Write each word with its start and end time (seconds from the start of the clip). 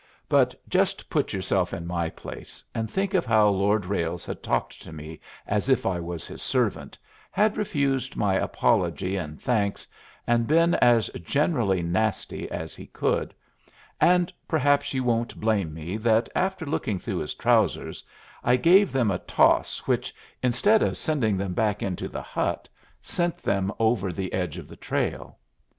But 0.27 0.55
just 0.67 1.11
put 1.11 1.31
yourself 1.31 1.75
in 1.75 1.85
my 1.85 2.09
place, 2.09 2.63
and 2.73 2.89
think 2.89 3.13
of 3.13 3.23
how 3.23 3.49
Lord 3.49 3.85
Ralles 3.85 4.25
had 4.25 4.41
talked 4.41 4.81
to 4.81 4.91
me 4.91 5.21
as 5.45 5.69
if 5.69 5.85
I 5.85 5.99
was 5.99 6.25
his 6.25 6.41
servant, 6.41 6.97
had 7.29 7.55
refused 7.55 8.15
my 8.15 8.33
apology 8.33 9.15
and 9.15 9.39
thanks, 9.39 9.85
and 10.25 10.47
been 10.47 10.73
as 10.73 11.09
generally 11.23 11.83
"nasty" 11.83 12.49
as 12.49 12.73
he 12.75 12.87
could, 12.87 13.31
and 13.99 14.33
perhaps 14.47 14.91
you 14.91 15.03
won't 15.03 15.39
blame 15.39 15.71
me 15.71 15.97
that, 15.97 16.27
after 16.33 16.65
looking 16.65 16.97
through 16.97 17.19
his 17.19 17.35
trousers, 17.35 18.03
I 18.43 18.55
gave 18.55 18.91
them 18.91 19.11
a 19.11 19.19
toss 19.19 19.85
which, 19.85 20.15
instead 20.41 20.81
of 20.81 20.97
sending 20.97 21.37
them 21.37 21.53
back 21.53 21.83
into 21.83 22.07
the 22.07 22.23
hut, 22.23 22.67
sent 23.03 23.37
them 23.37 23.71
over 23.77 24.11
the 24.11 24.33
edge 24.33 24.57
of 24.57 24.67
the 24.67 24.75
trail. 24.77 25.37